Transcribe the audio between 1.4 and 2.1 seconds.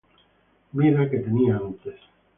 antes